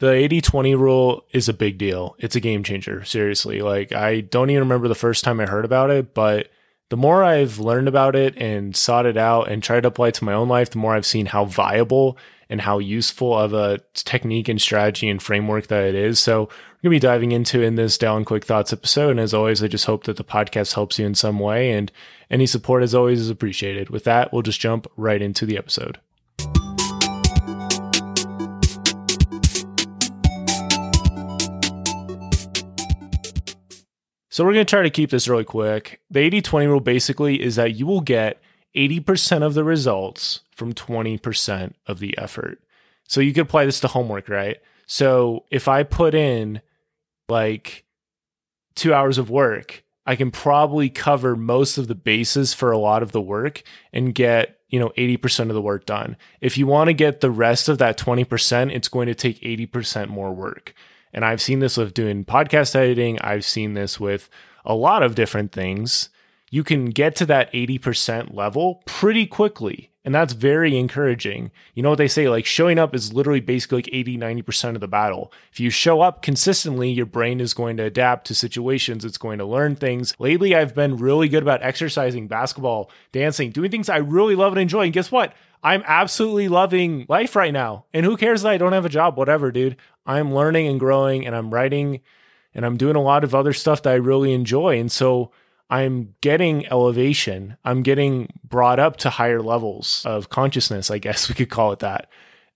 [0.00, 2.16] the 80 20 rule is a big deal.
[2.18, 3.60] It's a game changer, seriously.
[3.60, 6.48] Like, I don't even remember the first time I heard about it, but
[6.88, 10.14] the more I've learned about it and sought it out and tried to apply it
[10.14, 12.16] to my own life, the more I've seen how viable
[12.48, 16.18] and how useful of a technique and strategy and framework that it is.
[16.18, 16.48] So,
[16.82, 19.10] we're going to be diving into in this Down Quick Thoughts episode.
[19.10, 21.72] And as always, I just hope that the podcast helps you in some way.
[21.72, 21.92] And
[22.30, 23.90] any support, as always, is appreciated.
[23.90, 25.98] With that, we'll just jump right into the episode.
[34.30, 36.00] So we're going to try to keep this really quick.
[36.10, 38.40] The 80 20 rule basically is that you will get
[38.76, 42.62] 80% of the results from 20% of the effort.
[43.08, 44.58] So you could apply this to homework, right?
[44.86, 46.62] So if I put in
[47.28, 47.84] like
[48.76, 53.02] two hours of work, I can probably cover most of the bases for a lot
[53.02, 56.16] of the work and get, you know, 80% of the work done.
[56.40, 60.08] If you want to get the rest of that 20%, it's going to take 80%
[60.08, 60.74] more work.
[61.12, 64.28] And I've seen this with doing podcast editing, I've seen this with
[64.64, 66.10] a lot of different things.
[66.50, 69.90] You can get to that 80% level pretty quickly.
[70.02, 71.50] And that's very encouraging.
[71.74, 72.28] You know what they say?
[72.28, 75.30] Like showing up is literally basically like 80, 90% of the battle.
[75.52, 79.04] If you show up consistently, your brain is going to adapt to situations.
[79.04, 80.14] It's going to learn things.
[80.18, 84.60] Lately, I've been really good about exercising, basketball, dancing, doing things I really love and
[84.60, 84.84] enjoy.
[84.84, 85.34] And guess what?
[85.62, 87.84] I'm absolutely loving life right now.
[87.92, 89.18] And who cares that I don't have a job?
[89.18, 89.76] Whatever, dude.
[90.06, 92.00] I'm learning and growing and I'm writing
[92.54, 94.78] and I'm doing a lot of other stuff that I really enjoy.
[94.78, 95.30] And so
[95.68, 97.56] I'm getting elevation.
[97.64, 101.78] I'm getting brought up to higher levels of consciousness, I guess we could call it
[101.78, 102.08] that.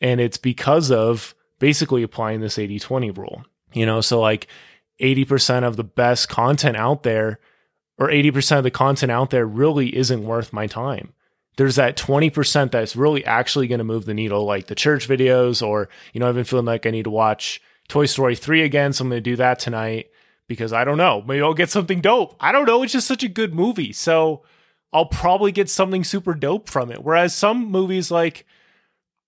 [0.00, 3.44] And it's because of basically applying this 80 20 rule.
[3.72, 4.48] You know, so like
[5.00, 7.38] 80% of the best content out there,
[7.98, 11.12] or 80% of the content out there really isn't worth my time.
[11.56, 15.66] There's that 20% that's really actually going to move the needle, like the church videos,
[15.66, 18.92] or, you know, I've been feeling like I need to watch Toy Story 3 again.
[18.92, 20.10] So I'm going to do that tonight
[20.48, 21.22] because I don't know.
[21.26, 22.36] Maybe I'll get something dope.
[22.40, 22.82] I don't know.
[22.82, 23.92] It's just such a good movie.
[23.92, 24.42] So
[24.92, 27.02] I'll probably get something super dope from it.
[27.02, 28.46] Whereas some movies, like,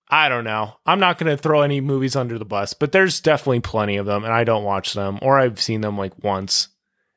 [0.09, 0.77] I don't know.
[0.85, 4.07] I'm not going to throw any movies under the bus, but there's definitely plenty of
[4.07, 6.69] them, and I don't watch them, or I've seen them like once,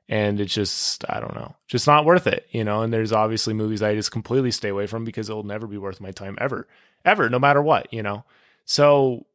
[0.10, 2.82] and it's just, I don't know, just not worth it, you know?
[2.82, 6.00] And there's obviously movies I just completely stay away from because it'll never be worth
[6.00, 6.68] my time ever,
[7.04, 8.24] ever, no matter what, you know?
[8.66, 9.26] So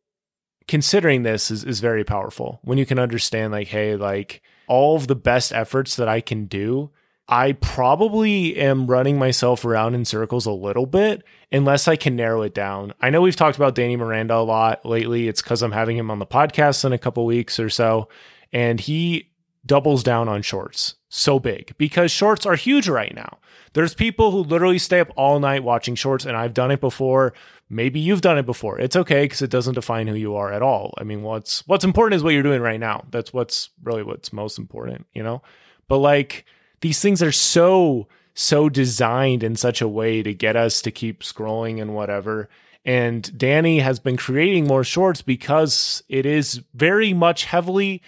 [0.69, 5.06] considering this is, is very powerful when you can understand, like, hey, like, all of
[5.06, 6.91] the best efforts that I can do,
[7.28, 12.43] I probably am running myself around in circles a little bit unless I can narrow
[12.43, 12.94] it down.
[13.00, 15.28] I know we've talked about Danny Miranda a lot lately.
[15.28, 18.09] It's because I'm having him on the podcast in a couple weeks or so.
[18.53, 19.31] And he
[19.65, 23.39] doubles down on shorts so big because shorts are huge right now.
[23.75, 27.34] There's people who literally stay up all night watching shorts, and I've done it before.
[27.69, 28.78] Maybe you've done it before.
[28.81, 30.95] It's okay because it doesn't define who you are at all.
[30.97, 33.05] I mean, what's what's important is what you're doing right now.
[33.11, 35.43] That's what's really what's most important, you know?
[35.87, 36.47] But like
[36.81, 41.23] these things are so so designed in such a way to get us to keep
[41.23, 42.49] scrolling and whatever.
[42.87, 48.03] And Danny has been creating more shorts because it is very much heavily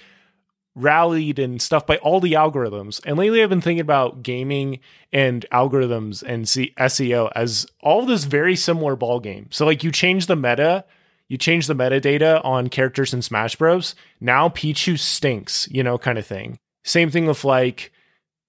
[0.74, 3.00] rallied and stuff by all the algorithms.
[3.06, 4.80] And lately, I've been thinking about gaming
[5.12, 9.48] and algorithms and SEO as all this very similar ball game.
[9.50, 10.84] So, like, you change the meta,
[11.28, 13.94] you change the metadata on characters in Smash Bros.
[14.20, 16.58] Now Pichu stinks, you know, kind of thing.
[16.84, 17.92] Same thing with like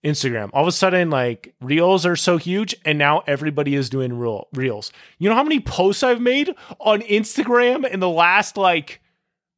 [0.03, 0.49] Instagram.
[0.53, 4.47] All of a sudden, like reels are so huge, and now everybody is doing real
[4.53, 4.91] reels.
[5.17, 9.01] You know how many posts I've made on Instagram in the last like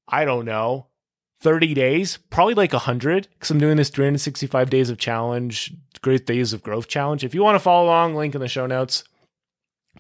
[0.08, 0.88] I don't know
[1.42, 6.54] 30 days, probably like 100, because I'm doing this 365 days of challenge, great days
[6.54, 7.24] of growth challenge.
[7.24, 9.04] If you want to follow along, link in the show notes.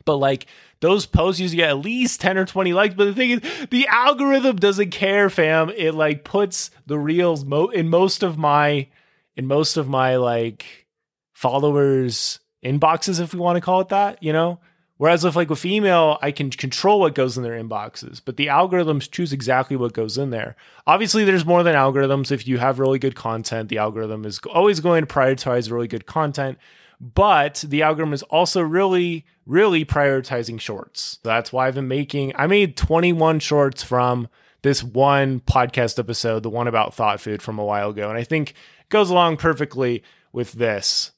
[0.06, 0.47] But like
[0.80, 2.96] those posts usually get at least 10 or 20 likes.
[2.96, 5.70] But the thing is, the algorithm doesn't care, fam.
[5.70, 8.88] It like puts the reels mo- in most of my,
[9.36, 10.88] in most of my like
[11.34, 14.59] followers' inboxes, if we want to call it that, you know?
[14.97, 18.47] Whereas with like with email, I can control what goes in their inboxes, but the
[18.47, 20.56] algorithms choose exactly what goes in there.
[20.88, 22.32] Obviously, there's more than algorithms.
[22.32, 26.08] If you have really good content, the algorithm is always going to prioritize really good
[26.08, 26.58] content.
[26.99, 31.20] But the algorithm is also really, really prioritizing shorts.
[31.23, 34.28] That's why I've been making, I made 21 shorts from
[34.64, 38.09] this one podcast episode, the one about thought food from a while ago.
[38.09, 40.02] And I think it goes along perfectly
[40.32, 41.11] with this.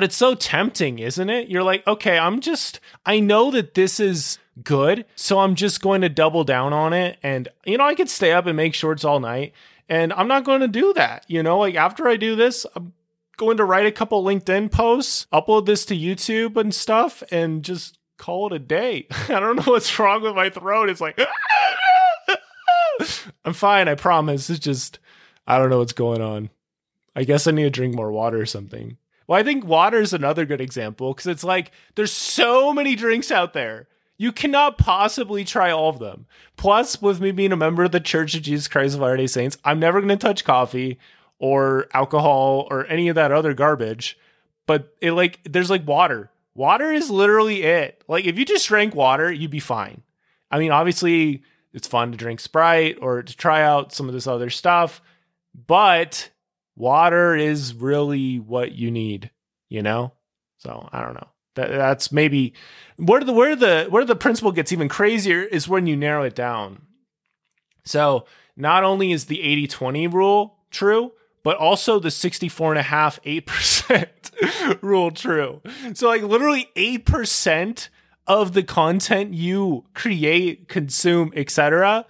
[0.00, 1.50] But it's so tempting, isn't it?
[1.50, 5.04] You're like, okay, I'm just, I know that this is good.
[5.14, 7.18] So I'm just going to double down on it.
[7.22, 9.52] And, you know, I could stay up and make shorts all night.
[9.90, 11.26] And I'm not going to do that.
[11.28, 12.94] You know, like after I do this, I'm
[13.36, 17.98] going to write a couple LinkedIn posts, upload this to YouTube and stuff, and just
[18.16, 19.06] call it a day.
[19.28, 20.88] I don't know what's wrong with my throat.
[20.88, 21.20] It's like,
[23.44, 23.86] I'm fine.
[23.86, 24.48] I promise.
[24.48, 24.98] It's just,
[25.46, 26.48] I don't know what's going on.
[27.14, 28.96] I guess I need to drink more water or something.
[29.30, 33.30] Well, I think water is another good example because it's like there's so many drinks
[33.30, 33.86] out there.
[34.18, 36.26] You cannot possibly try all of them.
[36.56, 39.28] Plus, with me being a member of the Church of Jesus Christ of Latter day
[39.28, 40.98] Saints, I'm never going to touch coffee
[41.38, 44.18] or alcohol or any of that other garbage.
[44.66, 46.28] But it like, there's like water.
[46.56, 48.02] Water is literally it.
[48.08, 50.02] Like, if you just drank water, you'd be fine.
[50.50, 54.26] I mean, obviously, it's fun to drink Sprite or to try out some of this
[54.26, 55.00] other stuff,
[55.68, 56.30] but
[56.80, 59.30] water is really what you need,
[59.68, 60.12] you know?
[60.58, 61.28] So I don't know.
[61.56, 62.54] That, that's maybe
[62.96, 66.34] where the where the where the principle gets even crazier is when you narrow it
[66.34, 66.82] down.
[67.84, 68.24] So
[68.56, 71.12] not only is the 80-20 rule true,
[71.42, 75.62] but also the 64 and a half 8% rule true.
[75.94, 77.88] So like literally 8%
[78.26, 82.06] of the content you create, consume, etc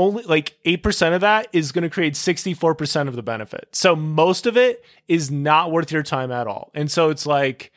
[0.00, 3.68] only like 8% of that is going to create 64% of the benefit.
[3.72, 6.70] So most of it is not worth your time at all.
[6.74, 7.70] And so it's like,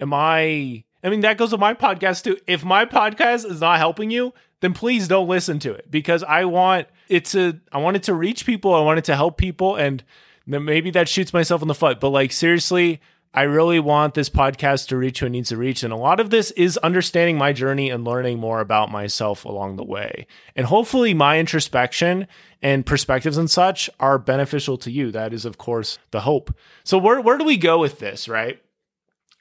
[0.00, 2.36] am I, I mean, that goes with my podcast too.
[2.48, 6.46] If my podcast is not helping you, then please don't listen to it because I
[6.46, 8.74] want it to, I want it to reach people.
[8.74, 9.76] I want it to help people.
[9.76, 10.02] And
[10.46, 12.00] maybe that shoots myself in the foot.
[12.00, 13.00] But like, seriously,
[13.34, 15.82] I really want this podcast to reach who it needs to reach.
[15.82, 19.76] And a lot of this is understanding my journey and learning more about myself along
[19.76, 20.26] the way.
[20.56, 22.26] And hopefully, my introspection
[22.62, 25.10] and perspectives and such are beneficial to you.
[25.10, 26.54] That is, of course, the hope.
[26.84, 28.60] So, where, where do we go with this, right?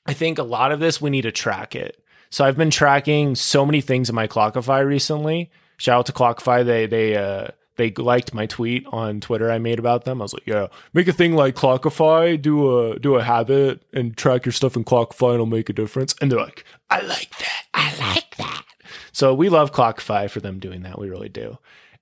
[0.06, 2.04] I think a lot of this, we need to track it.
[2.30, 5.50] So, I've been tracking so many things in my Clockify recently.
[5.78, 6.66] Shout out to Clockify.
[6.66, 7.48] They, they, uh,
[7.78, 10.22] they liked my tweet on Twitter I made about them.
[10.22, 14.16] I was like, yeah, make a thing like Clockify, do a do a habit and
[14.18, 16.16] track your stuff in Clockify and it'll make a difference.
[16.20, 17.64] And they're like, I like that.
[17.74, 18.64] I like that.
[19.12, 21.00] So we love Clockify for them doing that.
[21.00, 21.58] We really do.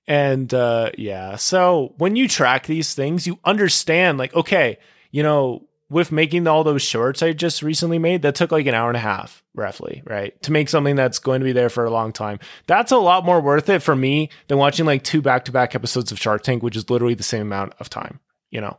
[0.06, 4.78] And uh, yeah, so when you track these things, you understand like, okay,
[5.10, 8.74] you know, with making all those shorts I just recently made, that took like an
[8.74, 10.40] hour and a half, roughly, right?
[10.42, 12.40] To make something that's going to be there for a long time.
[12.66, 15.74] That's a lot more worth it for me than watching like two back to back
[15.74, 18.78] episodes of Shark Tank, which is literally the same amount of time, you know?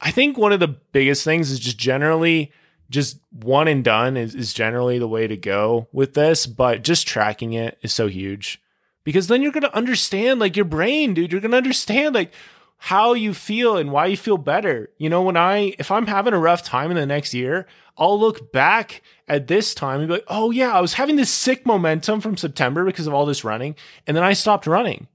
[0.00, 2.52] I think one of the biggest things is just generally
[2.90, 7.06] just one and done is, is generally the way to go with this, but just
[7.06, 8.60] tracking it is so huge
[9.04, 11.30] because then you're going to understand like your brain, dude.
[11.30, 12.32] You're going to understand like
[12.76, 14.90] how you feel and why you feel better.
[14.98, 17.66] You know, when I, if I'm having a rough time in the next year,
[17.96, 21.30] I'll look back at this time and be like, oh yeah, I was having this
[21.30, 23.76] sick momentum from September because of all this running.
[24.06, 25.06] And then I stopped running.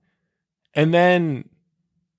[0.74, 1.50] And then,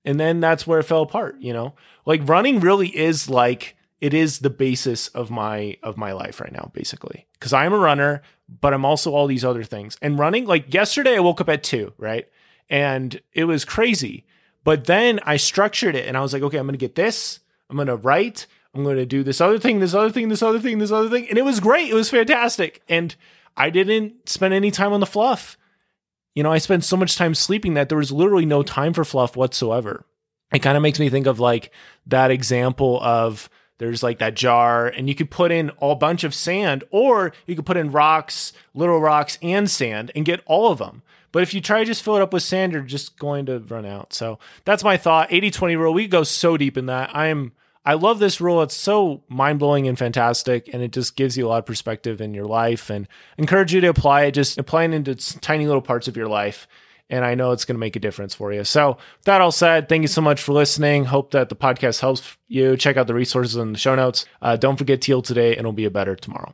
[0.05, 1.73] and then that's where it fell apart, you know?
[2.05, 6.51] Like running really is like, it is the basis of my of my life right
[6.51, 8.21] now basically because i'm a runner
[8.59, 11.63] but i'm also all these other things and running like yesterday i woke up at
[11.63, 12.27] 2 right
[12.69, 14.25] and it was crazy
[14.63, 17.39] but then I structured it and I was like, okay, I'm going to get this.
[17.69, 18.47] I'm going to write.
[18.73, 21.09] I'm going to do this other thing, this other thing, this other thing, this other
[21.09, 21.27] thing.
[21.29, 21.89] And it was great.
[21.89, 22.81] It was fantastic.
[22.87, 23.15] And
[23.57, 25.57] I didn't spend any time on the fluff.
[26.35, 29.03] You know, I spent so much time sleeping that there was literally no time for
[29.03, 30.05] fluff whatsoever.
[30.53, 31.71] It kind of makes me think of like
[32.05, 36.35] that example of there's like that jar and you could put in a bunch of
[36.35, 40.77] sand or you could put in rocks, little rocks and sand and get all of
[40.77, 41.01] them.
[41.31, 43.59] But if you try to just fill it up with sand, you're just going to
[43.59, 44.13] run out.
[44.13, 45.31] So that's my thought.
[45.31, 45.93] 80 20 rule.
[45.93, 47.15] We go so deep in that.
[47.15, 47.53] I am.
[47.83, 48.61] I love this rule.
[48.61, 52.21] It's so mind blowing and fantastic, and it just gives you a lot of perspective
[52.21, 52.91] in your life.
[52.91, 53.07] And
[53.37, 54.33] encourage you to apply it.
[54.33, 56.67] Just apply it into tiny little parts of your life,
[57.09, 58.63] and I know it's going to make a difference for you.
[58.63, 61.05] So, that all said, thank you so much for listening.
[61.05, 62.77] Hope that the podcast helps you.
[62.77, 64.25] Check out the resources in the show notes.
[64.43, 66.49] Uh, don't forget Teal today, and it'll be a better tomorrow.